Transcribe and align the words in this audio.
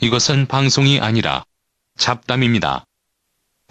이것은 0.00 0.46
방송이 0.46 1.00
아니라 1.00 1.42
잡담입니다. 1.96 2.84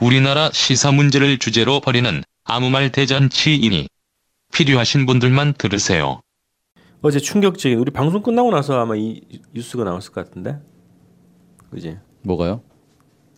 우리나라 0.01 0.49
시사 0.51 0.91
문제를 0.91 1.37
주제로 1.39 1.79
벌이는 1.79 2.21
아무 2.43 2.69
말 2.69 2.91
대잔치이니 2.91 3.87
필요하신 4.53 5.05
분들만 5.05 5.53
들으세요. 5.57 6.19
어제 7.01 7.19
충격적인 7.19 7.77
우리 7.79 7.91
방송 7.91 8.21
끝나고 8.21 8.51
나서 8.51 8.77
아마 8.79 8.95
이 8.97 9.21
뉴스가 9.53 9.85
나왔을 9.85 10.11
것 10.11 10.25
같은데, 10.25 10.59
그지? 11.71 11.97
뭐가요? 12.23 12.61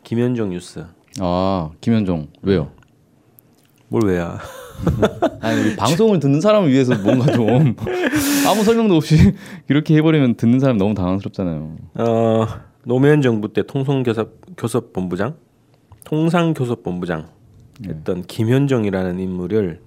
김현정 0.04 0.50
뉴스. 0.50 0.86
아 1.20 1.70
김현종 1.82 2.30
왜요? 2.42 2.72
뭘 3.90 4.04
왜야? 4.06 4.40
아니 5.42 5.62
우리 5.62 5.76
방송을 5.76 6.20
듣는 6.20 6.42
사람을 6.42 6.72
위해서 6.72 6.96
뭔가 6.98 7.32
좀 7.34 7.76
아무 8.48 8.64
설명도 8.64 8.96
없이 8.96 9.36
이렇게 9.70 9.96
해버리면 9.98 10.36
듣는 10.38 10.60
사람 10.60 10.78
너무 10.78 10.96
당황스럽잖아요. 10.96 11.78
어, 11.96 12.48
노무현 12.86 13.22
정부 13.22 13.54
때 13.54 13.64
통상교섭 13.64 14.94
본부장, 14.94 15.36
통상교섭본부장 16.06 17.30
했던 17.86 18.24
김현정이라는 18.24 19.20
인물을 19.20 19.82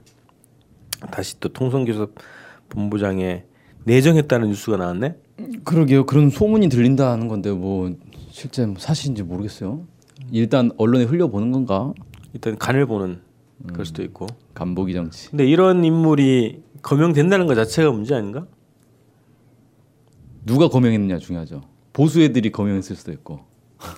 다시 1.11 1.41
또 1.41 1.49
통상교섭본부장에 1.49 3.45
내정했다는 3.85 4.49
뉴스가 4.49 4.77
나왔네. 4.77 5.17
그러게요. 5.65 6.07
그런 6.07 6.31
소문이 6.31 6.69
들린다는 6.69 7.29
건데 7.29 7.51
뭐 7.51 7.95
실제 8.31 8.65
뭐 8.67 8.77
사실인지 8.79 9.25
모르겠어요. 9.25 9.85
일단 10.31 10.71
언론에 10.79 11.05
흘려보는 11.05 11.51
건가? 11.51 11.93
일단 12.33 12.57
간을 12.57 12.87
보는 12.87 13.21
그럴 13.67 13.85
수도 13.85 14.03
있고. 14.03 14.27
간보기 14.55 14.93
정치. 14.95 15.31
근데 15.31 15.47
이런 15.47 15.85
인물이 15.85 16.63
거명된다는 16.83 17.47
것 17.47 17.55
자체가 17.55 17.91
문제 17.91 18.15
아닌가? 18.15 18.47
누가 20.45 20.69
거명했느냐 20.69 21.19
중요하죠. 21.19 21.63
보수 21.93 22.21
애들이 22.21 22.51
거명했을 22.51 22.97
수도 22.97 23.13
있고. 23.13 23.41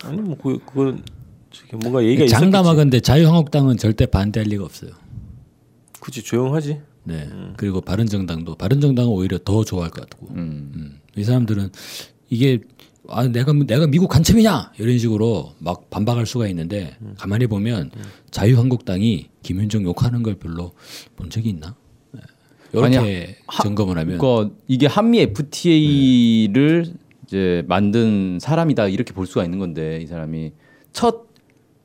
아니 0.04 0.20
뭐 0.20 0.36
그, 0.36 0.58
그건 0.64 1.02
저기 1.50 1.76
뭔가 1.76 2.02
얘기가. 2.04 2.26
장담하건데 2.26 3.00
자유한국당은 3.00 3.76
절대 3.76 4.06
반대할 4.06 4.48
리가 4.48 4.64
없어요. 4.64 4.90
굳이 6.00 6.22
조용하지. 6.22 6.80
네. 7.04 7.28
그리고 7.56 7.80
바른정당도 7.80 8.54
바른정당은 8.56 9.10
오히려 9.10 9.38
더 9.38 9.64
좋아할 9.64 9.90
것 9.90 10.08
같고. 10.08 10.34
음. 10.34 11.00
이 11.16 11.22
사람들은 11.24 11.70
이게 12.30 12.60
아 13.08 13.28
내가 13.28 13.52
내가 13.52 13.86
미국 13.86 14.08
간첩이냐 14.08 14.72
이런 14.78 14.98
식으로 14.98 15.52
막 15.58 15.90
반박할 15.90 16.24
수가 16.24 16.48
있는데 16.48 16.96
가만히 17.18 17.46
보면 17.46 17.90
자유한국당이 18.30 19.28
김윤정 19.42 19.82
욕하는 19.84 20.22
걸 20.22 20.36
별로 20.36 20.72
본 21.14 21.28
적이 21.28 21.50
있나? 21.50 21.76
네. 22.12 22.20
이렇게 22.72 22.96
아니, 22.98 23.26
하- 23.46 23.62
점검을 23.62 23.98
하면 23.98 24.16
그러니까 24.18 24.54
이게 24.66 24.86
한미 24.86 25.20
FTA를 25.20 26.94
이제 27.24 27.64
만든 27.66 28.38
사람이다 28.40 28.88
이렇게 28.88 29.12
볼 29.12 29.26
수가 29.26 29.44
있는 29.44 29.58
건데 29.58 30.00
이 30.02 30.06
사람이 30.06 30.52
첫 30.92 31.24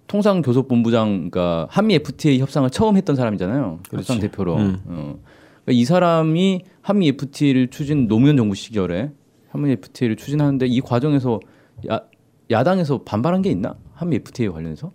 통상 0.07 0.41
교섭본부장 0.41 1.29
그러니까 1.29 1.67
한미 1.69 1.95
FTA 1.95 2.39
협상을 2.39 2.69
처음 2.71 2.97
했던 2.97 3.15
사람이잖아요. 3.15 3.79
협상 3.91 4.19
대표로. 4.19 4.55
어. 4.55 4.79
그러니까 4.85 5.19
이 5.67 5.85
사람이 5.85 6.63
한미 6.81 7.09
FTA를 7.09 7.67
추진 7.69 8.07
노무현 8.07 8.35
정부 8.35 8.55
시절에 8.55 9.11
한미 9.49 9.71
FTA를 9.71 10.15
추진하는데 10.15 10.65
이 10.65 10.81
과정에서 10.81 11.39
야, 11.91 12.01
야당에서 12.49 13.03
반발한 13.03 13.43
게 13.43 13.51
있나? 13.51 13.75
한미 13.93 14.17
FTA 14.17 14.49
관련해서? 14.49 14.91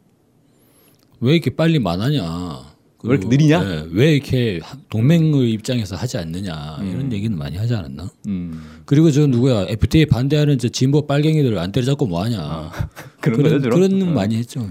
왜 1.20 1.32
이렇게 1.32 1.54
빨리 1.54 1.78
만하냐? 1.78 2.73
왜 3.04 3.16
이렇게 3.16 3.28
느리냐? 3.28 3.62
네, 3.62 3.86
왜 3.90 4.14
이렇게 4.14 4.60
동맹의 4.88 5.52
입장에서 5.52 5.94
하지 5.94 6.16
않느냐 6.16 6.78
이런 6.80 7.12
얘기는 7.12 7.36
많이 7.36 7.56
하지 7.56 7.74
않았나? 7.74 8.10
음. 8.26 8.80
그리고 8.86 9.10
저 9.10 9.26
누구야 9.26 9.66
FTA 9.68 10.06
반대하는 10.06 10.58
저 10.58 10.68
진보 10.68 11.06
빨갱이들 11.06 11.56
안 11.58 11.70
때려잡고 11.70 12.06
뭐하냐? 12.06 12.38
아, 12.40 12.88
그런 13.20 13.42
거죠, 13.42 13.60
주로? 13.60 13.76
그런 13.76 13.98
는 13.98 14.14
많이 14.14 14.36
했죠. 14.36 14.68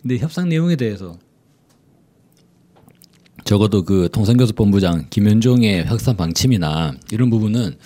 근데 0.00 0.18
협상 0.18 0.48
내용에 0.48 0.76
대해서 0.76 1.18
적어도 3.44 3.84
그 3.84 4.08
통상교섭본부장 4.12 5.06
김현종의 5.10 5.86
협상 5.86 6.16
방침이나 6.16 6.94
이런 7.10 7.30
부분은 7.30 7.76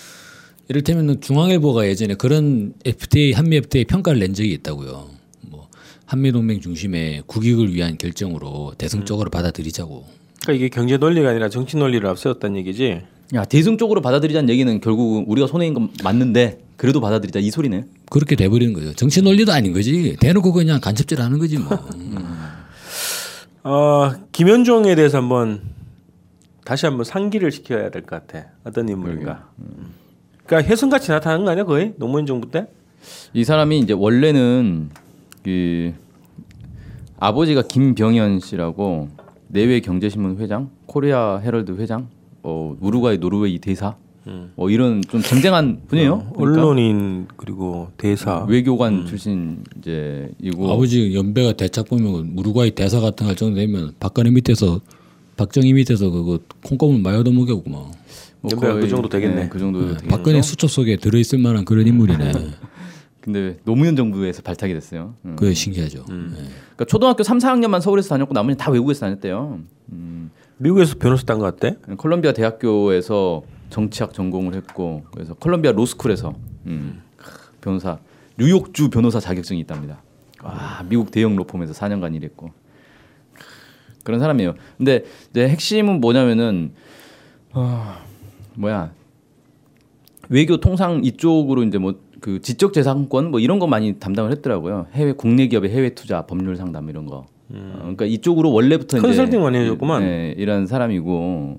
이를테면 0.68 1.20
중앙일보가 1.20 1.88
예전에 1.88 2.14
그런 2.14 2.74
FTA 2.84 3.32
한미 3.32 3.56
FTA 3.56 3.84
평가를 3.86 4.20
낸 4.20 4.34
적이 4.34 4.52
있다고요. 4.52 5.19
뭐 6.10 6.16
한미 6.16 6.32
동맹 6.32 6.60
중심의 6.60 7.22
국익을 7.26 7.72
위한 7.72 7.96
결정으로 7.96 8.72
대승적으로 8.76 9.30
받아들이자고. 9.30 10.04
그러니까 10.42 10.52
이게 10.52 10.68
경제 10.68 10.96
논리가 10.96 11.30
아니라 11.30 11.48
정치 11.48 11.76
논리를 11.76 12.04
앞세웠다는 12.08 12.56
얘기지. 12.58 13.02
야 13.34 13.44
대승적으로 13.44 14.00
받아들이자는 14.00 14.48
얘기는 14.48 14.80
결국 14.80 15.24
우리가 15.30 15.46
손해인 15.46 15.72
건 15.72 15.90
맞는데 16.02 16.58
그래도 16.76 17.00
받아들이자 17.00 17.38
이 17.38 17.50
소리네. 17.50 17.84
그렇게 18.10 18.34
돼버리는 18.34 18.72
거죠. 18.74 18.92
정치 18.94 19.22
논리도 19.22 19.52
아닌 19.52 19.72
거지. 19.72 20.16
대놓고 20.18 20.52
그냥 20.52 20.80
간첩질 20.80 21.20
하는 21.20 21.38
거지 21.38 21.58
뭐. 21.58 21.68
어, 23.62 24.12
김현종에 24.32 24.94
대해서 24.96 25.18
한번 25.18 25.60
다시 26.64 26.86
한번 26.86 27.04
상기를 27.04 27.52
시켜야 27.52 27.90
될 27.90 28.02
것 28.02 28.26
같아. 28.26 28.48
어떤 28.64 28.88
인물인가. 28.88 29.48
음. 29.60 29.94
그러니까 30.44 30.68
혜성같이 30.68 31.10
나타나는 31.12 31.44
거 31.44 31.52
아니야 31.52 31.64
거의 31.64 31.92
노무현 31.98 32.26
정부 32.26 32.50
때? 32.50 32.66
이 33.32 33.44
사람이 33.44 33.78
이제 33.78 33.92
원래는 33.92 34.90
그 35.42 35.92
아버지가 37.18 37.62
김병연 37.62 38.40
씨라고 38.40 39.08
내외 39.48 39.80
경제신문 39.80 40.38
회장, 40.38 40.70
코리아 40.86 41.38
헤럴드 41.38 41.72
회장, 41.72 42.08
어, 42.42 42.76
우루과이 42.80 43.18
노르웨이 43.18 43.58
대사, 43.58 43.96
뭐 44.54 44.70
이런 44.70 45.02
좀 45.02 45.20
쟁쟁한 45.22 45.82
분이에요. 45.88 46.12
어, 46.12 46.32
그러니까 46.36 46.62
언론인 46.62 47.26
그리고 47.36 47.88
대사. 47.96 48.44
외교관 48.48 49.06
출신 49.06 49.64
이제 49.78 50.30
이고 50.40 50.70
아버지 50.70 51.14
연배가 51.14 51.54
대충 51.54 51.88
보면 51.88 52.34
우루과이 52.36 52.70
대사 52.72 53.00
같은 53.00 53.24
거할 53.24 53.34
정도 53.36 53.56
되면 53.56 53.92
박근혜 53.98 54.30
밑에서 54.30 54.80
박정희 55.36 55.72
밑에서 55.72 56.10
그거 56.10 56.38
콩고물 56.64 57.00
많이 57.00 57.16
얻어먹겠고 57.18 57.68
뭐. 57.68 57.90
연배가 58.50 58.74
그 58.74 58.88
정도 58.88 59.08
되겠네. 59.08 59.34
네, 59.34 59.48
그 59.48 59.58
정도 59.58 59.80
되겠죠. 59.88 60.06
박근혜 60.08 60.42
수첩 60.42 60.70
속에 60.70 60.96
들어있을 60.96 61.38
만한 61.38 61.64
그런 61.64 61.86
인물이네. 61.86 62.32
근데 63.20 63.58
노무현 63.64 63.96
정부에서 63.96 64.42
발탁이 64.42 64.72
됐어요. 64.72 65.14
음. 65.24 65.36
그게 65.36 65.52
신기하죠. 65.52 66.04
네. 66.08 66.14
그러니까 66.34 66.84
초등학교 66.86 67.22
3, 67.22 67.38
4학년만 67.38 67.80
서울에서 67.80 68.08
다녔고 68.10 68.32
나머지 68.34 68.56
다 68.56 68.70
외국에서 68.70 69.00
다녔대요. 69.00 69.60
미국에서 70.56 70.96
변호사 70.98 71.24
딴 71.24 71.38
것 71.38 71.44
같대? 71.56 71.76
콜롬비아 71.96 72.32
대학교에서 72.32 73.42
정치학 73.70 74.12
전공을 74.12 74.54
했고 74.54 75.04
그래서 75.12 75.34
콜롬비아 75.34 75.72
로스쿨에서 75.72 76.34
음, 76.66 77.02
크, 77.16 77.52
변호사 77.60 77.98
뉴욕주 78.38 78.90
변호사 78.90 79.20
자격증이 79.20 79.60
있답니다. 79.60 80.02
와 80.42 80.84
미국 80.88 81.10
대형 81.10 81.36
로펌에서 81.36 81.72
4년간 81.72 82.14
일했고 82.14 82.50
크, 83.34 83.44
그런 84.04 84.20
사람이에요. 84.20 84.54
근데 84.76 85.04
이제 85.30 85.48
핵심은 85.48 86.00
뭐냐면은 86.00 86.72
어, 87.52 87.96
뭐야 88.54 88.92
외교 90.30 90.56
통상 90.56 91.04
이쪽으로 91.04 91.62
이제 91.64 91.76
뭐 91.76 91.94
그 92.20 92.40
지적 92.40 92.72
재산권 92.72 93.30
뭐 93.30 93.40
이런 93.40 93.58
거 93.58 93.66
많이 93.66 93.94
담당을 93.98 94.30
했더라고요. 94.32 94.86
해외 94.92 95.12
국내 95.12 95.48
기업의 95.48 95.70
해외 95.70 95.90
투자 95.90 96.22
법률 96.26 96.56
상담 96.56 96.88
이런 96.88 97.06
거. 97.06 97.26
어, 97.52 97.78
그러니까 97.80 98.04
이쪽으로 98.04 98.52
원래부터 98.52 99.00
컨설팅 99.00 99.42
많이 99.42 99.58
해줬구만. 99.58 100.02
네, 100.02 100.34
이런 100.36 100.66
사람이고 100.66 101.58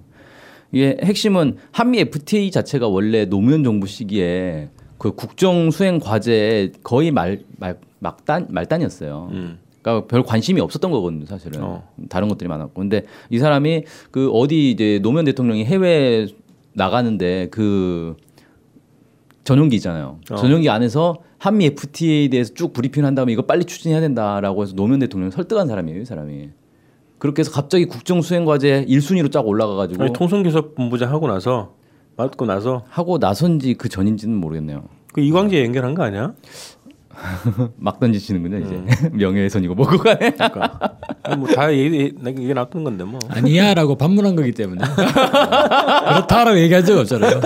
이게 0.71 0.97
핵심은 1.03 1.57
한미 1.71 1.99
FTA 1.99 2.51
자체가 2.51 2.87
원래 2.87 3.25
노무현 3.25 3.63
정부 3.63 3.87
시기에 3.87 4.69
그 4.97 5.13
국정 5.15 5.71
수행 5.71 5.99
과제 5.99 6.71
거의 6.83 7.11
말, 7.11 7.41
말 7.57 7.77
막단 7.99 8.47
말단이었어요. 8.51 9.31
그러니까 9.81 10.07
별 10.07 10.23
관심이 10.23 10.61
없었던 10.61 10.91
거거든요, 10.91 11.25
사실은. 11.25 11.61
어. 11.63 11.83
다른 12.07 12.27
것들이 12.27 12.47
많았고. 12.47 12.79
근데 12.79 13.03
이 13.31 13.39
사람이 13.39 13.83
그 14.11 14.29
어디 14.29 14.71
이제 14.71 14.99
노무현 15.01 15.25
대통령이 15.25 15.65
해외 15.65 16.27
나가는데 16.73 17.47
그 17.49 18.15
전용기 19.51 19.75
있잖아요. 19.77 20.19
어. 20.31 20.35
전용기 20.35 20.69
안에서 20.69 21.17
한미 21.37 21.65
FTA에 21.65 22.29
대해서 22.29 22.53
쭉 22.53 22.71
브리핑을 22.71 23.05
한 23.05 23.15
다음에 23.15 23.33
이거 23.33 23.41
빨리 23.41 23.65
추진해야 23.65 23.99
된다라고 23.99 24.63
해서 24.63 24.73
노무현 24.75 24.99
대통령 24.99 25.29
설득한 25.29 25.67
사람이에요, 25.67 26.01
이 26.01 26.05
사람이. 26.05 26.49
그렇게 27.17 27.41
해서 27.41 27.51
갑자기 27.51 27.85
국정 27.85 28.21
수행 28.21 28.45
과제 28.45 28.85
1순위로 28.87 29.31
쫙 29.31 29.45
올라가 29.45 29.75
가지고 29.75 30.03
아니, 30.03 30.13
통상교섭 30.13 30.75
본부장 30.75 31.11
하고 31.11 31.27
나서 31.27 31.73
맡고 32.15 32.45
나서 32.45 32.83
하고 32.89 33.17
나선지 33.17 33.73
그 33.75 33.89
전인지는 33.89 34.35
모르겠네요. 34.35 34.83
그 35.13 35.21
이광재 35.21 35.63
연결한 35.65 35.93
거 35.95 36.03
아니야? 36.03 36.33
막 37.75 37.99
던지시는군요, 37.99 38.57
이제. 38.59 39.09
명예훼손이고 39.11 39.75
뭐고 39.75 39.97
간에. 39.97 40.31
그러니까 40.31 40.97
뭐다 41.37 41.73
얘기 41.73 42.13
얘기 42.25 42.53
나왔던 42.53 42.83
건데 42.83 43.03
뭐. 43.03 43.19
아니야라고 43.29 43.95
반문한 43.95 44.35
거기 44.35 44.51
때문에 44.51 44.81
그렇다라고 44.95 46.59
얘기한 46.59 46.83
적 46.85 46.97
없잖아요. 46.97 47.41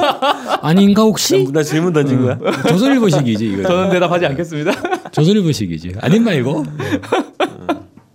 아닌가 0.61 1.03
혹시? 1.03 1.51
나 1.51 1.61
질문 1.61 1.93
던진 1.93 2.21
거야. 2.21 2.37
조선일보식이지 2.67 3.47
이거. 3.47 3.63
저는 3.63 3.89
대답하지 3.91 4.25
않겠습니다. 4.27 4.71
조선일보식이지. 5.11 5.93
아닌 6.01 6.23
말고. 6.23 6.63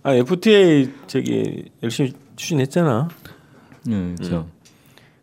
아 0.03 0.13
FTA 0.15 0.89
저기 1.07 1.65
열심히 1.83 2.13
추진했잖아. 2.35 3.07
네, 3.85 4.15
그렇죠. 4.17 4.47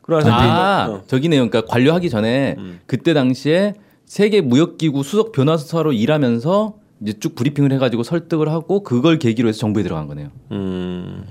그래서 0.03 0.31
아, 0.31 0.87
어. 0.89 1.03
저기네요. 1.07 1.49
그러니까 1.49 1.71
관료하기 1.71 2.09
전에 2.11 2.57
그때 2.87 3.13
당시에 3.13 3.75
세계 4.07 4.41
무역기구 4.41 5.03
수석 5.03 5.33
변호사로 5.33 5.93
일하면서 5.93 6.75
이제 7.01 7.13
쭉 7.19 7.35
브리핑을 7.35 7.73
해가지고 7.73 8.03
설득을 8.03 8.49
하고 8.49 8.83
그걸 8.83 9.19
계기로 9.19 9.49
해서 9.49 9.59
정부에 9.59 9.83
들어간 9.83 10.07
거네요. 10.07 10.29
음. 10.51 11.25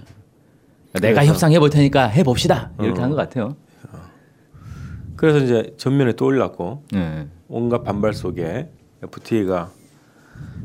그러니까 0.91 0.99
내가 1.07 1.25
협상해 1.25 1.59
볼 1.59 1.69
테니까 1.69 2.07
해 2.07 2.23
봅시다 2.23 2.71
이렇게 2.79 3.01
한것 3.01 3.17
같아요. 3.17 3.55
그래서 5.15 5.39
이제 5.39 5.73
전면에 5.77 6.15
떠올랐고 6.15 6.83
네. 6.91 7.27
온갖 7.47 7.83
반발 7.83 8.13
속에 8.13 8.69
FTA가 9.03 9.71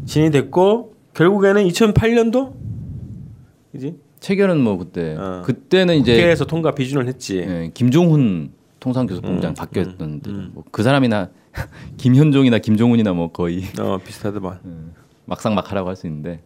진행됐고 0.04 0.94
결국에는 1.14 1.66
2008년도 1.66 2.54
이지 3.74 3.96
체결은 4.20 4.60
뭐 4.60 4.78
그때 4.78 5.16
어. 5.18 5.42
그때는 5.44 5.96
이제 5.96 6.14
국회에서 6.14 6.44
통과 6.44 6.74
비준을 6.74 7.08
했지. 7.08 7.38
예, 7.38 7.70
김종훈 7.74 8.52
통상교섭본부장 8.78 9.54
바뀌었는데 9.54 10.30
뭐그 10.52 10.82
사람이나 10.82 11.30
김현종이나 11.98 12.58
김종훈이나 12.58 13.12
뭐 13.12 13.30
거의 13.30 13.62
어 13.78 13.98
비슷하더만. 13.98 14.60
막상 15.24 15.54
막 15.54 15.70
하라고 15.70 15.88
할 15.88 15.96
수 15.96 16.06
있는데 16.06 16.40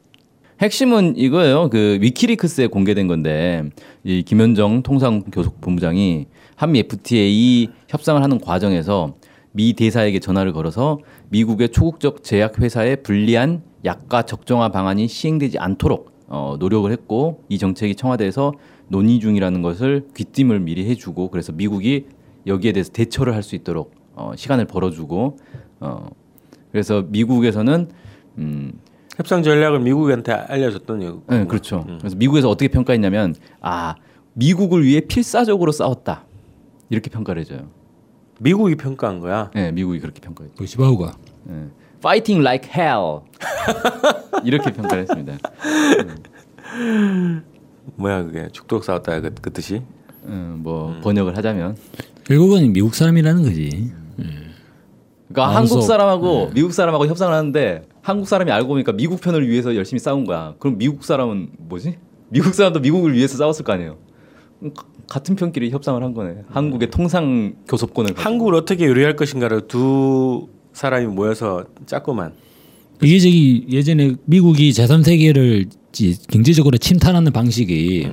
핵심은 0.60 1.16
이거예요. 1.16 1.68
그 1.70 1.98
위키리크스에 2.00 2.66
공개된 2.68 3.06
건데 3.08 3.64
이 4.04 4.22
김현정 4.22 4.82
통상교섭본부장이 4.82 6.26
한미 6.56 6.78
FTA 6.80 7.68
협상을 7.88 8.22
하는 8.22 8.40
과정에서 8.40 9.14
미 9.52 9.74
대사에게 9.74 10.18
전화를 10.18 10.52
걸어서 10.52 10.98
미국의 11.28 11.70
초국적 11.70 12.22
제약 12.22 12.60
회사에 12.60 12.96
불리한 12.96 13.62
약가 13.84 14.22
적정화 14.22 14.70
방안이 14.70 15.08
시행되지 15.08 15.58
않도록 15.58 16.12
어, 16.28 16.56
노력을 16.58 16.90
했고 16.90 17.44
이 17.48 17.58
정책이 17.58 17.94
청와대에서 17.94 18.52
논의 18.88 19.20
중이라는 19.20 19.62
것을 19.62 20.08
귀띔을 20.14 20.60
미리 20.60 20.88
해주고 20.88 21.28
그래서 21.30 21.52
미국이 21.52 22.06
여기에 22.46 22.72
대해서 22.72 22.92
대처를 22.92 23.34
할 23.34 23.42
수 23.42 23.54
있도록 23.56 23.94
어, 24.16 24.32
시간을 24.34 24.64
벌어주고 24.64 25.38
어, 25.80 26.08
그래서 26.72 27.04
미국에서는 27.08 27.88
음, 28.38 28.72
협상 29.16 29.42
전략을 29.42 29.80
미국한테 29.80 30.32
알려줬던 30.32 31.02
요 31.02 31.22
네, 31.28 31.46
그렇죠. 31.46 31.84
그래서 31.98 32.16
미국에서 32.16 32.50
어떻게 32.50 32.68
평가했냐면 32.68 33.34
아 33.60 33.94
미국을 34.32 34.84
위해 34.84 35.00
필사적으로 35.00 35.72
싸웠다 35.72 36.24
이렇게 36.90 37.08
평가를 37.10 37.40
해줘요. 37.42 37.68
미국이 38.40 38.74
평가한 38.74 39.20
거야. 39.20 39.50
네, 39.54 39.72
미국이 39.72 40.00
그렇게 40.00 40.20
평가했죠. 40.20 40.56
보시바우가 40.56 41.16
네. 41.44 41.68
Fighting 41.98 42.46
like 42.46 42.70
hell 42.70 43.20
이렇게 44.44 44.70
평가를 44.72 45.02
했습니다. 45.04 45.38
뭐야 47.96 48.22
그게 48.24 48.48
죽도록 48.52 48.84
싸웠다 48.84 49.20
그, 49.20 49.34
그 49.40 49.52
뜻이. 49.52 49.82
음, 50.24 50.60
뭐 50.62 50.98
번역을 51.02 51.36
하자면 51.36 51.76
결국은 52.24 52.72
미국 52.72 52.94
사람이라는 52.94 53.42
거지. 53.42 53.92
그러니까 54.16 55.52
마음속- 55.52 55.74
한국 55.76 55.86
사람하고 55.86 56.50
미국 56.54 56.72
사람하고 56.72 57.06
협상을 57.06 57.32
하는데 57.34 57.82
한국 58.02 58.28
사람이 58.28 58.50
알고 58.52 58.68
보니까 58.68 58.92
미국 58.92 59.20
편을 59.20 59.48
위해서 59.48 59.74
열심히 59.74 59.98
싸운 59.98 60.24
거야. 60.24 60.54
그럼 60.58 60.78
미국 60.78 61.04
사람은 61.04 61.50
뭐지? 61.58 61.96
미국 62.28 62.54
사람도 62.54 62.80
미국을 62.80 63.14
위해서 63.14 63.36
싸웠을 63.36 63.64
거 63.64 63.72
아니에요. 63.72 63.96
음, 64.62 64.72
가- 64.74 64.84
같은 65.08 65.36
편끼리 65.36 65.70
협상을 65.70 66.02
한 66.02 66.14
거네. 66.14 66.42
한국의 66.48 66.90
통상 66.90 67.54
교섭권을 67.68 68.14
가지고. 68.14 68.28
한국을 68.28 68.54
어떻게 68.54 68.86
요리할 68.86 69.14
것인가를 69.16 69.68
두 69.68 70.48
사람이 70.72 71.06
모여서 71.06 71.64
짰구만. 71.86 72.32
이게 73.02 73.18
저기 73.18 73.66
예전에 73.70 74.14
미국이 74.24 74.70
제3세계를 74.70 75.68
경제적으로 76.30 76.78
침탈하는 76.78 77.32
방식이 77.32 78.08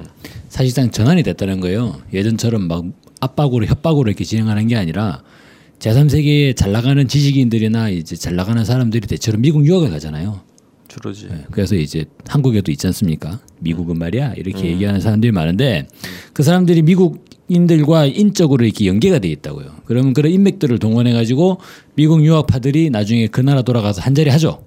사실상 0.50 0.92
전환이 0.92 1.24
됐다는 1.24 1.60
거예요. 1.62 1.96
예전처럼 2.14 2.68
막 2.68 2.84
압박으로 3.20 3.66
협박으로 3.66 4.10
이렇게 4.10 4.24
진행하는 4.24 4.68
게 4.68 4.76
아니라 4.76 5.24
제3세계에 5.84 6.56
잘 6.56 6.72
나가는 6.72 7.06
지식인들이나 7.06 7.90
이제 7.90 8.16
잘 8.16 8.36
나가는 8.38 8.64
사람들이 8.64 9.06
대체로 9.06 9.38
미국 9.38 9.66
유학을 9.66 9.90
가잖아요. 9.90 10.40
주로지. 10.88 11.28
네, 11.28 11.44
그래서 11.52 11.76
이제 11.76 12.06
한국에도 12.26 12.72
있지 12.72 12.88
않습니까? 12.88 13.42
미국은 13.60 13.98
말이야 13.98 14.36
이렇게 14.38 14.68
얘기하는 14.68 15.02
사람들이 15.02 15.32
많은데 15.34 15.88
그 16.32 16.44
사람들이 16.44 16.84
미국인들과 16.84 18.06
인적으로 18.06 18.64
이렇게 18.64 18.86
연계가 18.86 19.20
돼 19.20 19.28
있다고요. 19.30 19.82
그러면 19.86 20.14
그런 20.14 20.32
인맥들을 20.32 20.80
동원해 20.80 21.12
가지고 21.12 21.58
미국 21.96 22.24
유학파들이 22.24 22.90
나중에 22.90 23.28
그 23.28 23.42
나라 23.42 23.62
돌아가서 23.64 24.02
한 24.02 24.16
자리 24.16 24.30
하죠. 24.30 24.64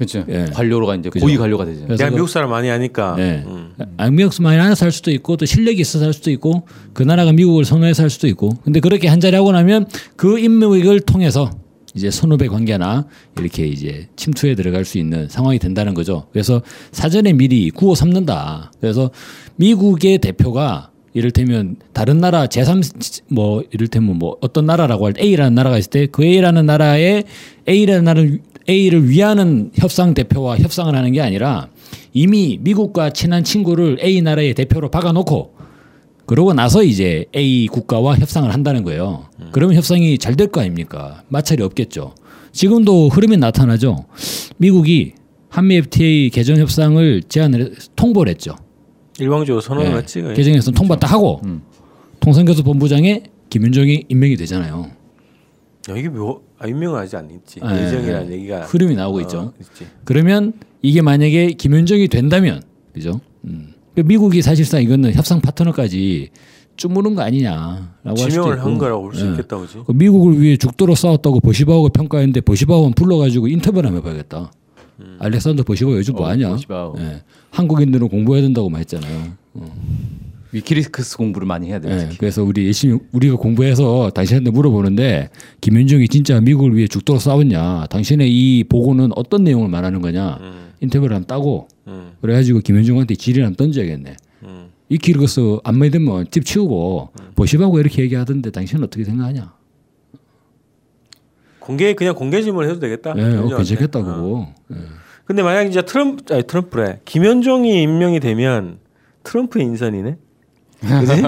그렇죠. 0.00 0.24
예. 0.30 0.46
관료가 0.50 0.94
이제 0.94 1.10
그죠. 1.10 1.22
고위 1.26 1.36
관료가 1.36 1.66
되죠. 1.66 1.84
그래서 1.84 1.98
내가 2.02 2.08
그- 2.08 2.14
미국 2.16 2.28
사람 2.30 2.48
많이 2.48 2.70
아니까. 2.70 3.16
네. 3.18 3.44
음. 3.46 3.74
악미역수 3.98 4.40
많이 4.40 4.58
알아서 4.58 4.86
할 4.86 4.92
수도 4.92 5.10
있고 5.10 5.36
또 5.36 5.44
실력이 5.44 5.78
있어서 5.82 6.06
할 6.06 6.14
수도 6.14 6.30
있고 6.30 6.66
그 6.94 7.02
나라가 7.02 7.32
미국을 7.32 7.66
선호해서 7.66 8.02
할 8.04 8.08
수도 8.08 8.26
있고 8.28 8.48
근데 8.64 8.80
그렇게 8.80 9.08
한 9.08 9.20
자리 9.20 9.36
하고 9.36 9.52
나면 9.52 9.86
그 10.16 10.38
인맥을 10.38 11.00
통해서 11.00 11.50
이제 11.94 12.10
선후배 12.10 12.48
관계나 12.48 13.04
이렇게 13.38 13.66
이제 13.66 14.08
침투에 14.16 14.54
들어갈 14.54 14.86
수 14.86 14.96
있는 14.96 15.28
상황이 15.28 15.58
된다는 15.58 15.92
거죠. 15.92 16.28
그래서 16.32 16.62
사전에 16.92 17.34
미리 17.34 17.68
구호 17.68 17.94
삼는다. 17.94 18.72
그래서 18.80 19.10
미국의 19.56 20.16
대표가 20.18 20.90
이를테면 21.12 21.76
다른 21.92 22.18
나라 22.18 22.46
제3 22.46 23.22
뭐 23.28 23.62
이를테면 23.72 24.16
뭐 24.18 24.36
어떤 24.40 24.64
나라라고 24.64 25.04
할 25.06 25.12
때 25.12 25.22
A라는 25.24 25.54
나라가 25.56 25.76
있을 25.76 25.90
때 25.90 26.06
그 26.06 26.24
A라는 26.24 26.64
나라에 26.66 27.24
A라는 27.68 28.04
나라를 28.04 28.38
A를 28.68 29.08
위하는 29.08 29.70
협상 29.74 30.14
대표와 30.14 30.58
협상을 30.58 30.94
하는 30.94 31.12
게 31.12 31.20
아니라 31.20 31.68
이미 32.12 32.58
미국과 32.60 33.10
친한 33.10 33.42
친구를 33.44 33.98
A 34.02 34.20
나라의 34.22 34.54
대표로 34.54 34.90
박아놓고 34.90 35.54
그러고 36.26 36.52
나서 36.54 36.82
이제 36.84 37.24
A 37.34 37.66
국가와 37.66 38.16
협상을 38.16 38.52
한다는 38.52 38.84
거예요. 38.84 39.26
그러면 39.52 39.76
협상이 39.76 40.16
잘 40.18 40.36
될 40.36 40.48
거 40.50 40.60
아닙니까? 40.60 41.22
마찰이 41.28 41.62
없겠죠. 41.62 42.14
지금도 42.52 43.08
흐름이 43.08 43.36
나타나죠. 43.36 44.04
미국이 44.58 45.12
한미 45.48 45.76
FTA 45.76 46.30
개정 46.30 46.56
협상을 46.58 47.22
제안을 47.28 47.60
해- 47.62 47.70
통보를 47.96 48.30
했죠. 48.30 48.54
일방적으로 49.18 49.60
선언을 49.60 49.92
예, 49.92 49.96
했지. 49.96 50.22
개정에서 50.22 50.70
통보 50.70 50.96
딱 50.96 51.10
하고 51.12 51.40
통상교섭본부장에 52.20 53.22
김윤정이 53.50 54.04
임명이 54.08 54.36
되잖아요. 54.36 54.90
야, 55.88 55.96
이게 55.96 56.08
뭐 56.08 56.42
아, 56.58 56.68
유명하지 56.68 57.16
않겠지. 57.16 57.60
예, 57.64 57.86
예정이라는 57.86 58.30
예. 58.30 58.34
얘기가 58.36 58.60
흐름이 58.62 58.94
나오고 58.96 59.18
어, 59.18 59.20
있죠. 59.22 59.52
있지. 59.60 59.86
그러면 60.04 60.52
이게 60.82 61.00
만약에 61.02 61.52
김윤정이 61.52 62.08
된다면 62.08 62.62
그죠? 62.92 63.20
음. 63.44 63.72
그 63.94 64.02
미국이 64.02 64.42
사실상 64.42 64.82
이거는 64.82 65.12
협상 65.14 65.40
파트너까지 65.40 66.30
쭈무는 66.76 67.14
거 67.14 67.22
아니냐라고 67.22 68.14
지명을. 68.16 68.62
한 68.62 68.78
거라고 68.78 69.02
볼수 69.04 69.26
예. 69.26 69.30
있겠다, 69.30 69.58
그지? 69.58 69.78
그 69.86 69.92
미국을 69.92 70.40
위해 70.40 70.56
죽도록 70.56 70.96
싸웠다고 70.96 71.40
보시바우가 71.40 71.88
평가했는데 71.90 72.40
보시바우는 72.42 72.92
불러가지고 72.92 73.48
인터뷰를 73.48 73.88
한번 73.88 74.02
해봐야겠다. 74.02 74.52
알렉산더 75.18 75.62
보시바우 75.62 75.94
요즘 75.94 76.14
뭐 76.14 76.26
어, 76.26 76.28
하냐? 76.30 76.50
보시바우. 76.50 76.94
예. 76.98 77.22
한국인들은 77.50 78.08
공부해야 78.08 78.42
된다고만 78.42 78.80
했잖아요. 78.80 79.32
위키리크스 80.52 81.16
공부를 81.16 81.46
많이 81.46 81.68
해야 81.68 81.78
돼요. 81.78 81.94
예. 81.94 81.98
특히. 82.00 82.18
그래서 82.18 82.42
우리 82.42 82.66
열심히 82.66 82.98
우리가 83.12 83.36
공부해서 83.36 84.10
당신한테 84.10 84.50
물어보는데 84.50 85.30
김윤정이 85.60 86.08
진짜 86.08 86.40
미국을 86.40 86.76
위해 86.76 86.88
죽도록 86.88 87.20
싸웠냐? 87.22 87.86
당신의 87.86 88.30
이 88.30 88.64
보고는 88.64 89.10
어떤 89.16 89.44
내용을 89.44 89.68
말하는 89.68 90.00
거냐? 90.00 90.38
인터뷰를 90.80 91.14
한번 91.14 91.26
따고 91.26 91.68
음, 91.86 92.12
그래가지고 92.20 92.60
김현중한테 92.60 93.14
지리를 93.14 93.44
한번 93.44 93.66
던져야겠네. 93.66 94.16
음. 94.44 94.66
이 94.88 94.98
키르거스 94.98 95.58
안 95.62 95.78
믿으면 95.78 96.26
집 96.30 96.44
치우고 96.44 97.10
보시바고 97.36 97.78
이렇게 97.78 98.02
얘기하던데 98.02 98.50
당신은 98.50 98.84
어떻게 98.84 99.04
생각하냐? 99.04 99.52
공개 101.60 101.94
그냥 101.94 102.14
공개 102.14 102.42
질문을 102.42 102.68
해도 102.68 102.80
되겠다. 102.80 103.14
예, 103.16 103.36
어. 103.36 103.56
괜찮겠다 103.56 104.00
어. 104.00 104.02
그거. 104.02 104.48
예. 104.72 104.76
근데 105.26 105.44
만약 105.44 105.62
이제 105.68 105.82
트럼프 105.82 106.34
아니 106.34 106.42
트럼프래 106.42 107.00
김현종이 107.04 107.82
임명이 107.82 108.18
되면 108.18 108.78
트럼프의 109.22 109.64
인선이네. 109.66 110.16
그지? 110.80 111.22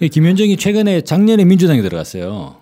이 0.04 0.08
김현정이 0.08 0.56
최근에 0.56 1.00
작년에 1.02 1.44
민주당에 1.44 1.82
들어갔어요. 1.82 2.56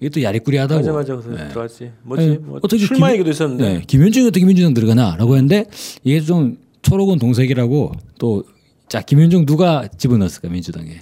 이게 0.00 0.08
또 0.08 0.22
야리꾸리하다고. 0.22 0.80
맞아 0.80 0.92
맞아 0.92 1.16
그래서 1.16 1.44
예. 1.44 1.48
들어왔지. 1.48 1.92
뭐지? 2.02 2.22
아니, 2.24 2.38
뭐 2.38 2.58
어떻게 2.62 2.84
출마 2.84 3.08
김- 3.08 3.14
얘기도 3.14 3.30
있었는데. 3.30 3.64
네, 3.74 3.82
김현정이 3.86 4.26
어떻게 4.28 4.44
민주당 4.46 4.72
들어가나라고 4.74 5.36
했는데 5.36 5.66
이게 6.04 6.20
좀 6.20 6.58
초록은 6.82 7.18
동색이라고 7.18 7.92
또 8.18 8.42
자 8.88 9.00
김현정 9.02 9.46
누가 9.46 9.86
집어넣었을까 9.86 10.48
민주당에? 10.48 10.98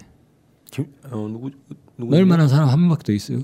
김, 0.70 0.84
어, 1.10 1.26
누구 1.32 1.50
누구? 1.96 2.14
넣을 2.14 2.26
만한 2.26 2.46
사람 2.46 2.68
한 2.68 2.80
명밖에 2.80 3.02
더 3.02 3.12
있어요. 3.14 3.38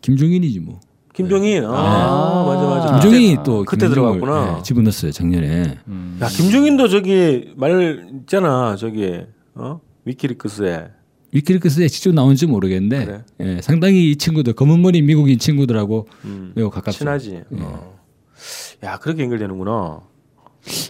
김종인이지 0.00 0.58
뭐. 0.58 0.80
김종인. 1.12 1.64
아, 1.64 2.44
맞아 2.44 2.62
맞아. 2.66 2.92
김종인이 3.00 3.36
그때, 3.36 3.42
또 3.44 3.64
그때 3.64 3.88
들어갔구나. 3.88 4.56
예, 4.58 4.62
집어넣었어요 4.64 5.12
작년에. 5.12 5.78
야 6.20 6.26
김종인도 6.26 6.88
저기 6.88 7.52
말 7.56 8.04
있잖아 8.22 8.74
저기 8.74 9.20
어 9.54 9.80
위키리크스에 10.04 10.88
위키리크스에 11.32 11.88
직접 11.88 12.12
나온지 12.14 12.46
모르겠는데 12.46 13.04
그래. 13.04 13.24
예, 13.40 13.60
상당히 13.60 14.10
이 14.10 14.16
친구들 14.16 14.52
검은 14.52 14.80
머리 14.82 15.02
미국인 15.02 15.38
친구들하고 15.38 16.06
음, 16.24 16.52
매우 16.54 16.70
가깝죠. 16.70 16.98
친하지. 16.98 17.42
어. 17.52 17.98
야 18.84 18.98
그렇게 18.98 19.22
연결되는구나. 19.22 20.00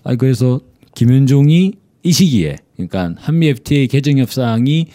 아 0.05 0.15
그래서 0.17 0.61
김현종이 0.95 1.73
이 2.03 2.13
시기에 2.13 2.57
그러니까 2.75 3.15
한미 3.17 3.49
FTA 3.49 3.89
개정 3.89 4.19
협상이 4.19 4.89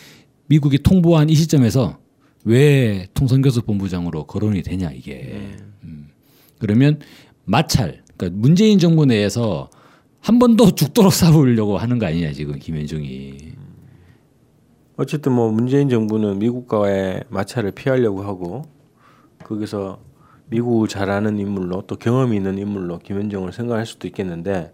미국이 0.48 0.78
통보한 0.80 1.30
이 1.30 1.36
시점에서 1.36 1.98
왜 2.46 3.08
통선교섭 3.14 3.66
본부장으로 3.66 4.26
거론이 4.26 4.62
되냐 4.64 4.92
이게. 4.92 5.58
음. 5.84 6.10
그러면 6.60 7.00
마찰. 7.46 8.04
그러니까 8.18 8.40
문재인 8.40 8.78
정부 8.80 9.06
내에서 9.06 9.70
한 10.22 10.38
번 10.38 10.56
더 10.58 10.70
죽도록 10.76 11.12
싸우려고 11.14 11.78
하는 11.78 11.98
거 11.98 12.06
아니냐 12.06 12.34
지금 12.34 12.60
김현중이. 12.60 13.38
어쨌든 15.00 15.32
뭐 15.32 15.50
문재인 15.50 15.88
정부는 15.88 16.40
미국과의 16.40 17.24
마찰을 17.30 17.72
피하려고 17.72 18.22
하고 18.22 18.64
거기서 19.46 19.98
미국을 20.50 20.90
잘 20.90 21.10
아는 21.10 21.40
인물로 21.40 21.84
또 21.88 21.96
경험이 21.96 22.36
있는 22.36 22.58
인물로 22.58 23.00
김현정을 23.00 23.54
생각할 23.54 23.86
수도 23.86 24.10
있겠는데 24.10 24.74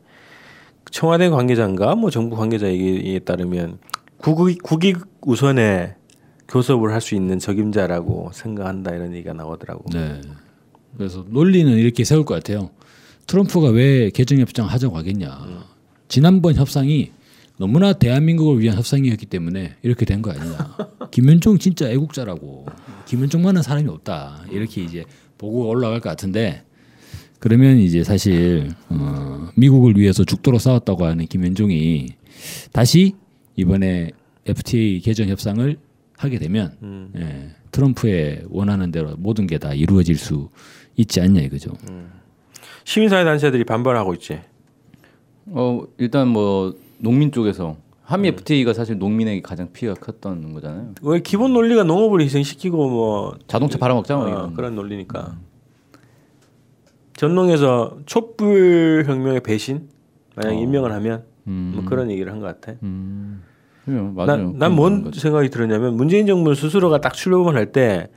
청와대 0.90 1.30
관계자인가 1.30 1.94
뭐 1.94 2.10
정부 2.10 2.36
관계자 2.36 2.68
얘기에 2.68 3.20
따르면 3.20 3.78
국익, 4.18 4.64
국익 4.64 4.98
우선에 5.22 5.94
교섭을 6.48 6.92
할 6.92 7.02
수 7.02 7.14
있는 7.14 7.38
적임자라고 7.38 8.32
생각한다 8.34 8.96
이런 8.96 9.14
얘기가 9.14 9.34
나오더라고. 9.34 9.86
네. 9.92 10.22
그래서 10.98 11.24
논리는 11.30 11.72
이렇게 11.72 12.04
세울 12.04 12.26
것 12.26 12.34
같아요. 12.34 12.72
트럼프가 13.28 13.70
왜 13.70 14.10
개정협정 14.10 14.66
하자고 14.66 14.98
하겠냐. 14.98 15.38
지난번 16.08 16.56
협상이 16.56 17.12
너무나 17.58 17.94
대한민국을 17.94 18.60
위한 18.62 18.78
협상이었기 18.78 19.26
때문에 19.28 19.76
이렇게 19.82 20.06
된 20.06 20.22
거 20.22 20.32
아니냐. 20.32 20.78
김현종 21.12 21.58
진짜 21.58 21.90
애국자라고. 21.90 22.66
김현종만한 23.06 23.64
사람이 23.64 23.88
없다. 23.90 24.46
이렇게 24.52 24.82
이제 24.84 25.06
보고 25.38 25.68
올라갈 25.70 26.00
것 26.02 26.10
같은데 26.10 26.64
그러면 27.40 27.78
이제 27.78 28.04
사실 28.04 28.70
어, 28.90 29.50
미국을 29.56 29.96
위해서 29.98 30.24
죽도록 30.24 30.60
싸웠다고 30.60 31.06
하는 31.06 31.26
김현종이 31.28 32.08
다시 32.72 33.14
이번에 33.56 34.12
FTA 34.46 35.00
개정 35.02 35.28
협상을 35.30 35.78
하게 36.18 36.40
되면 36.40 37.12
예, 37.18 37.52
트럼프의 37.72 38.44
원하는 38.50 38.92
대로 38.92 39.16
모든 39.18 39.48
게 39.48 39.58
다 39.58 39.74
이루어질 39.74 40.16
수 40.18 40.50
있지 40.98 41.20
않냐 41.22 41.42
이거죠. 41.42 41.72
시민사회 42.86 43.24
단체들이 43.26 43.64
반발하고 43.66 44.14
있지. 44.16 44.40
어 45.48 45.84
일단 45.98 46.28
뭐 46.28 46.74
농민 46.98 47.32
쪽에서 47.32 47.78
한미 48.04 48.28
FTA가 48.30 48.74
사실 48.74 48.98
농민에게 49.00 49.42
가장 49.42 49.72
피해가 49.74 50.00
컸던 50.00 50.54
거잖아요. 50.54 50.94
왜 51.02 51.20
기본 51.22 51.54
논리가 51.54 51.84
농업을 51.84 52.22
희생시키고 52.22 52.90
뭐 52.90 53.36
자동차 53.48 53.78
팔아먹자 53.80 54.16
뭐 54.16 54.28
어. 54.28 54.54
그런 54.56 54.76
논리니까. 54.76 55.38
전농에서 57.14 57.98
촛불 58.06 59.04
혁명의 59.08 59.42
배신 59.42 59.90
만약 60.36 60.52
에 60.54 60.58
임명을 60.62 60.92
하면 60.92 61.24
뭐 61.46 61.84
그런 61.86 62.12
얘기를 62.12 62.32
한 62.32 62.40
것 62.42 62.46
같아. 62.48 62.78
음. 62.84 63.44
난뭔 64.58 65.12
생각이 65.14 65.50
들었냐면 65.50 65.96
문재인 65.96 66.26
정부 66.28 66.54
스스로가 66.56 67.02
딱 67.02 67.14
출범을 67.14 67.56
할 67.56 67.72
때 67.72 68.10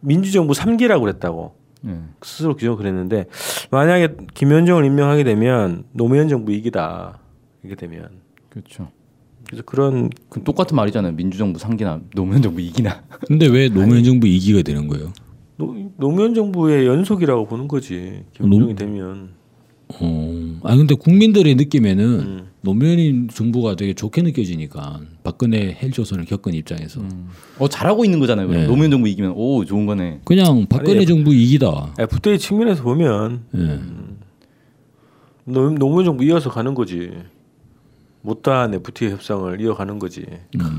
민주정부 0.00 0.52
3기라고 0.52 1.00
그랬다고 1.00 1.54
네. 1.80 1.98
스스로 2.22 2.54
규정을 2.54 2.76
그랬는데 2.76 3.24
만약에 3.70 4.16
김현정을 4.34 4.84
임명하게 4.84 5.24
되면 5.24 5.84
노무현 5.92 6.28
정부 6.28 6.52
이기다 6.52 7.18
이게 7.66 7.74
되면 7.74 8.08
그렇죠. 8.48 8.88
그래서 9.46 9.62
그런 9.64 10.10
그 10.28 10.42
똑같은 10.42 10.74
말이잖아요. 10.76 11.12
민주정부 11.12 11.58
상기나 11.58 12.00
노무현 12.14 12.42
정부 12.42 12.60
이기나. 12.60 13.02
근데 13.26 13.46
왜 13.46 13.68
노무현 13.68 14.02
정부 14.04 14.26
이기가 14.26 14.62
되는 14.62 14.88
거예요? 14.88 15.12
노, 15.56 15.74
노무현 15.96 16.34
정부의 16.34 16.86
연속이라고 16.86 17.46
보는 17.46 17.68
거지 17.68 18.24
김현종이 18.34 18.72
노- 18.72 18.74
되면 18.74 19.30
어, 20.00 20.60
아 20.64 20.76
근데 20.76 20.94
국민들의 20.96 21.54
느낌에는 21.54 22.04
음. 22.04 22.46
노무현 22.62 23.28
정부가 23.28 23.76
되게 23.76 23.94
좋게 23.94 24.22
느껴지니까 24.22 25.00
박근혜 25.22 25.78
헬조선을 25.80 26.24
겪은 26.24 26.54
입장에서 26.54 27.00
어 27.60 27.68
잘하고 27.68 28.04
있는 28.04 28.18
거잖아요. 28.18 28.48
네. 28.50 28.66
노무현 28.66 28.90
정부 28.90 29.06
이기면 29.08 29.32
오 29.36 29.64
좋은 29.64 29.86
거네. 29.86 30.20
그냥 30.24 30.66
박근혜 30.68 30.96
아니, 30.98 31.06
정부 31.06 31.32
이기다. 31.32 31.94
FTA 31.98 32.38
측면에서 32.38 32.82
보면 32.82 33.44
예. 33.56 33.80
노, 35.44 35.70
노무현 35.70 36.04
정부 36.04 36.24
이어서 36.24 36.50
가는 36.50 36.74
거지 36.74 37.12
못다한 38.26 38.74
FTA 38.74 39.12
협상을 39.12 39.60
이어가는 39.60 39.98
거지 39.98 40.24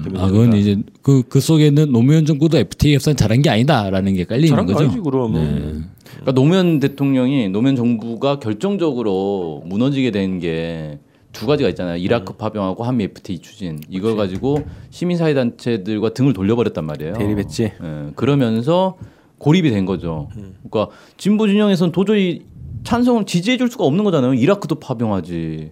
그렇게 0.04 0.20
아 0.20 0.28
그건 0.28 0.54
이제 0.54 0.78
그 1.02 1.24
그 1.28 1.40
속에는 1.40 1.92
노무현 1.92 2.26
정부도 2.26 2.58
FTA 2.58 2.96
협상 2.96 3.16
잘한 3.16 3.42
게 3.42 3.50
아니다라는 3.50 4.14
게 4.14 4.26
깔리는 4.26 4.50
잘한 4.50 4.66
거 4.66 4.74
거죠. 4.74 4.86
아니지 4.86 5.02
그럼 5.02 5.34
네. 5.34 5.82
그러니까 6.12 6.32
노무현 6.34 6.80
대통령이 6.80 7.50
노무현 7.50 7.76
정부가 7.76 8.40
결정적으로 8.40 9.64
무너지게 9.66 10.12
된 10.12 10.40
게 10.40 11.00
두 11.34 11.46
가지가 11.46 11.70
있잖아요. 11.70 11.98
이라크 11.98 12.34
파병하고 12.34 12.84
한미 12.84 13.04
FTA 13.04 13.38
추진 13.40 13.80
이걸 13.90 14.16
가지고 14.16 14.64
시민사회 14.90 15.36
단체들과 15.36 16.10
등을 16.16 16.34
돌려버렸단 16.34 16.84
말이에요. 16.84 17.14
대립했지. 17.14 17.64
예, 17.64 18.12
그러면서 18.16 18.98
고립이 19.38 19.70
된 19.70 19.86
거죠. 19.86 20.30
그러니까 20.34 20.88
진보 21.18 21.48
진영에서는 21.48 21.92
도저히 21.92 22.42
찬성을 22.84 23.26
지지해줄 23.26 23.70
수가 23.70 23.84
없는 23.84 24.04
거잖아요. 24.04 24.34
이라크도 24.34 24.76
파병하지, 24.80 25.72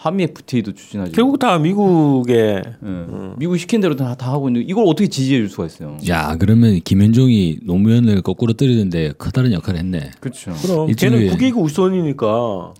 한미 0.00 0.22
FTA도 0.24 0.72
추진하지. 0.74 1.10
결국 1.12 1.38
다 1.40 1.58
미국의 1.58 2.36
예, 2.38 2.62
미국 3.36 3.58
시킨 3.58 3.80
대로 3.80 3.96
다, 3.96 4.14
다 4.14 4.30
하고 4.32 4.48
있는데 4.48 4.64
이걸 4.70 4.84
어떻게 4.86 5.08
지지해 5.08 5.40
줄 5.40 5.48
수가 5.48 5.66
있어요? 5.66 5.96
야 6.08 6.36
그러면 6.38 6.80
김현종이 6.84 7.58
노무현을 7.64 8.22
거꾸로 8.22 8.52
때리는데 8.52 9.12
커다란 9.18 9.52
역할을 9.52 9.80
했네. 9.80 10.10
그렇죠. 10.20 10.52
그럼 10.62 10.92
걔는 10.92 11.30
국익 11.30 11.56
우선이니까 11.58 12.74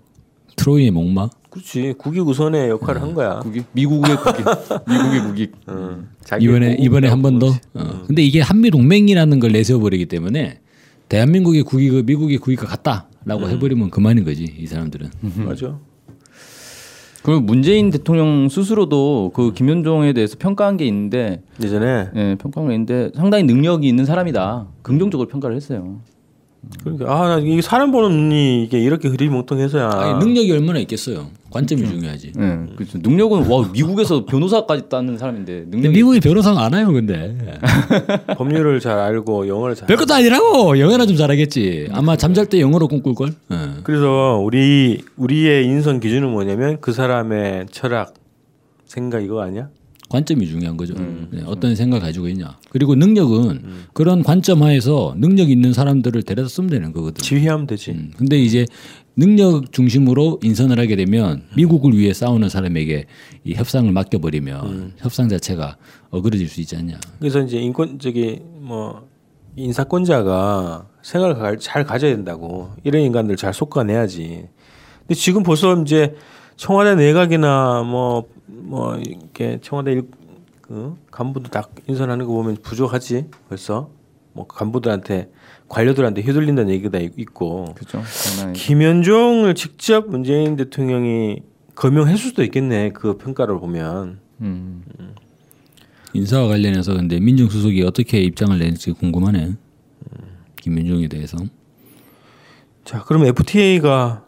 트로이의 0.55 0.91
목마. 0.91 1.29
그렇지 1.49 1.95
국익 1.97 2.25
우선의 2.27 2.69
역할을 2.69 3.01
한 3.01 3.13
거야. 3.13 3.39
국익 3.39 3.65
미국의 3.73 4.15
국익, 4.17 4.45
미국의 4.87 5.21
국익. 5.21 5.51
응. 5.67 6.07
자기 6.23 6.45
이번에 6.45 6.75
국- 6.77 6.85
이번에 6.85 7.07
한 7.09 7.21
번 7.21 7.39
더. 7.39 7.47
어. 7.73 8.03
근데 8.07 8.21
이게 8.21 8.39
한미 8.39 8.71
동맹이라는 8.71 9.39
걸 9.41 9.51
내세워 9.51 9.81
버리기 9.81 10.05
때문에 10.05 10.59
대한민국의 11.09 11.63
국익과 11.63 12.03
미국의 12.03 12.37
국익과 12.37 12.65
같다라고 12.67 13.49
해버리면 13.49 13.89
그만인 13.89 14.23
거지 14.23 14.43
이 14.57 14.67
사람들은. 14.67 15.09
맞아. 15.45 15.77
그리고 17.23 17.41
문재인 17.41 17.89
대통령 17.89 18.47
스스로도 18.49 19.31
그 19.33 19.53
김현종에 19.53 20.13
대해서 20.13 20.35
평가한 20.39 20.77
게 20.77 20.85
있는데, 20.85 21.41
예전에 21.61 22.09
예, 22.15 22.35
평가한 22.39 22.69
게 22.69 22.75
있는데 22.75 23.11
상당히 23.15 23.43
능력이 23.43 23.87
있는 23.87 24.05
사람이다. 24.05 24.67
긍정적으로 24.81 25.27
평가를 25.27 25.55
했어요. 25.55 25.97
그러니까 26.83 27.13
아나 27.13 27.39
이게 27.39 27.61
사람 27.61 27.91
보는 27.91 28.11
눈이 28.11 28.63
이게 28.63 28.79
이렇게 28.79 29.07
흐리멍텅해서야. 29.07 29.89
아니, 29.89 30.25
능력이 30.25 30.51
얼마나 30.51 30.79
있겠어요. 30.79 31.27
관점이 31.51 31.87
중요하지. 31.87 32.33
예, 32.37 32.75
그렇죠. 32.75 32.97
능력은 32.99 33.47
와 33.47 33.69
미국에서 33.71 34.25
변호사까지 34.25 34.89
따는 34.89 35.17
사람인데 35.17 35.65
능력이 35.69 35.89
미국이 35.95 36.19
변호사가 36.19 36.63
안 36.65 36.73
와요, 36.73 36.91
근데. 36.91 37.37
법률을 38.37 38.79
잘 38.79 38.99
알고 38.99 39.47
영어를 39.47 39.75
잘. 39.75 39.87
별것도 39.87 40.13
아니라고. 40.13 40.79
영어나 40.79 41.05
좀 41.05 41.15
잘하겠지. 41.17 41.89
아마 41.91 42.15
잠잘 42.15 42.45
때 42.47 42.59
영어로 42.61 42.87
꿈꿀 42.87 43.15
걸. 43.15 43.29
예. 43.51 43.55
그래서 43.83 44.39
우리 44.43 45.03
우리의 45.17 45.65
인성 45.65 45.99
기준은 45.99 46.29
뭐냐면 46.29 46.77
그 46.81 46.93
사람의 46.93 47.67
철학, 47.71 48.13
생각 48.85 49.23
이거 49.23 49.41
아니야? 49.41 49.69
관점이 50.09 50.47
중요한 50.47 50.75
거죠. 50.75 50.95
네, 51.29 51.43
어떤 51.45 51.75
생각을 51.75 52.01
가지고 52.01 52.27
있냐. 52.29 52.57
그리고 52.71 52.95
능력은 52.95 53.61
그런 53.93 54.23
관점 54.23 54.63
하에서 54.63 55.13
능력 55.17 55.51
있는 55.51 55.71
사람들을 55.71 56.23
데려다 56.23 56.49
쓰면 56.49 56.71
되는 56.71 56.91
거거든. 56.91 57.21
지휘하면 57.21 57.67
되지. 57.67 57.91
음, 57.91 58.11
근데 58.17 58.39
이제 58.39 58.65
능력 59.23 59.73
중심으로 59.73 60.39
인선을 60.41 60.79
하게 60.79 60.95
되면 60.95 61.43
미국을 61.57 61.91
위해 61.97 62.13
싸우는 62.13 62.47
사람에게 62.47 63.05
이 63.43 63.53
협상을 63.53 63.91
맡겨버리면 63.91 64.93
협상 64.97 65.27
자체가 65.27 65.75
어그러질 66.09 66.47
수 66.47 66.61
있지 66.61 66.77
않냐. 66.77 66.97
그래서 67.19 67.41
이제 67.41 67.57
인권 67.57 67.99
저기 67.99 68.39
뭐 68.61 69.05
인사권자가 69.57 70.87
생각을 71.01 71.35
가- 71.35 71.57
잘 71.57 71.83
가져야 71.83 72.15
된다고 72.15 72.69
이런 72.85 73.01
인간들 73.01 73.35
잘 73.35 73.53
솎아내야지. 73.53 74.47
근데 74.99 75.13
지금 75.15 75.43
벌써 75.43 75.75
이제 75.81 76.15
청와대 76.55 76.95
내각이나 76.95 77.83
뭐뭐 77.83 78.99
이렇게 79.05 79.59
청와대 79.61 79.91
일, 79.91 80.03
그 80.61 80.95
간부도 81.11 81.49
딱 81.49 81.71
인선하는 81.89 82.25
거 82.25 82.31
보면 82.31 82.55
부족하지 82.63 83.25
벌써 83.49 83.89
뭐 84.31 84.47
간부들한테 84.47 85.29
관료들한테 85.69 86.21
휘둘린다는 86.21 86.73
얘기가 86.73 86.99
있- 86.99 87.13
있고 87.17 87.73
그렇죠. 87.75 88.01
김현종을 88.53 89.55
직접 89.55 90.09
문재인 90.09 90.55
대통령이 90.55 91.41
거명했을 91.75 92.17
수도 92.17 92.43
있겠네 92.43 92.89
그 92.89 93.17
평가를 93.17 93.59
보면 93.59 94.19
음. 94.41 94.83
인사와 96.13 96.47
관련해서 96.47 96.93
근데 96.95 97.19
민정수석이 97.19 97.83
어떻게 97.83 98.19
입장을 98.21 98.57
낼지 98.57 98.91
궁금하네. 98.93 99.53
김민종에 100.55 101.07
대해서. 101.07 101.37
자, 102.83 103.03
그럼 103.03 103.25
FTA가 103.27 104.25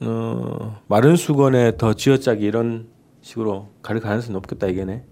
어, 0.00 0.80
마른 0.88 1.14
수건에 1.16 1.76
더 1.76 1.94
쥐어짜기 1.94 2.44
이런 2.44 2.88
식으로 3.22 3.68
갈 3.80 4.00
가능성이 4.00 4.32
높겠다 4.34 4.66
이게네. 4.66 5.04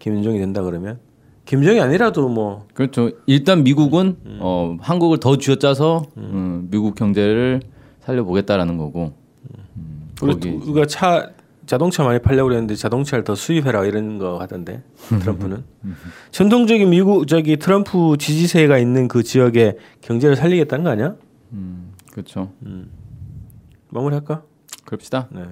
김윤정이 0.00 0.38
된다 0.38 0.62
그러면 0.62 0.98
김정이 1.48 1.80
아니라도 1.80 2.28
뭐 2.28 2.66
그렇죠. 2.74 3.10
일단 3.24 3.64
미국은 3.64 4.18
어, 4.38 4.76
한국을 4.82 5.18
더 5.18 5.38
쥐어짜서 5.38 6.02
음, 6.18 6.68
미국 6.70 6.94
경제를 6.94 7.62
살려보겠다라는 8.00 8.76
거고. 8.76 9.14
음, 9.56 10.10
우리 10.20 10.34
거기 10.34 10.50
우리가 10.50 10.84
차 10.84 11.30
자동차 11.64 12.04
많이 12.04 12.18
팔려고 12.18 12.48
그랬는데 12.48 12.74
자동차를 12.74 13.24
더 13.24 13.34
수입해라 13.34 13.86
이런 13.86 14.18
거 14.18 14.38
하던데 14.38 14.82
트럼프는 15.08 15.64
전통적인 16.32 16.90
미국 16.90 17.26
저기 17.26 17.56
트럼프 17.56 18.16
지지세가 18.18 18.76
있는 18.76 19.08
그 19.08 19.22
지역의 19.22 19.78
경제를 20.02 20.36
살리겠다는 20.36 20.84
거 20.84 20.90
아니야? 20.90 21.14
그렇죠. 22.12 22.52
마무리할까? 23.88 24.42
그럽시다. 24.84 25.28
네. 25.30 25.44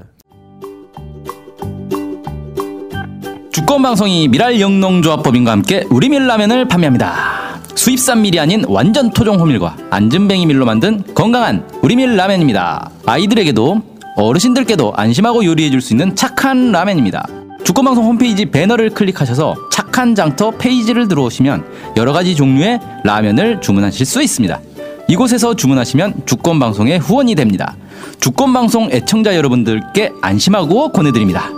주권 3.57 3.81
방송이 3.81 4.29
미랄 4.29 4.61
영농조합법인과 4.61 5.51
함께 5.51 5.83
우리밀 5.89 6.27
라면을 6.27 6.69
판매합니다. 6.69 7.59
수입산 7.75 8.21
밀이 8.21 8.39
아닌 8.39 8.63
완전 8.69 9.09
토종 9.09 9.41
호밀과 9.41 9.79
안전뱅이 9.89 10.45
밀로 10.45 10.67
만든 10.67 11.03
건강한 11.15 11.67
우리밀 11.81 12.17
라면입니다. 12.17 12.91
아이들에게도 13.07 13.81
어르신들께도 14.17 14.93
안심하고 14.95 15.43
요리해줄 15.47 15.81
수 15.81 15.95
있는 15.95 16.15
착한 16.15 16.71
라면입니다. 16.71 17.27
주권방송 17.65 18.05
홈페이지 18.05 18.45
배너를 18.45 18.91
클릭하셔서 18.91 19.55
착한 19.73 20.15
장터 20.15 20.51
페이지를 20.51 21.09
들어오시면 21.09 21.65
여러 21.97 22.13
가지 22.13 22.37
종류의 22.37 22.79
라면을 23.05 23.63
주문하실 23.63 24.05
수 24.05 24.23
있습니다. 24.23 24.61
이곳에서 25.09 25.57
주문하시면 25.57 26.27
주권방송의 26.27 26.99
후원이 26.99 27.35
됩니다. 27.37 27.75
주권방송 28.21 28.91
애청자 28.93 29.35
여러분들께 29.35 30.13
안심하고 30.21 30.93
권해드립니다. 30.93 31.56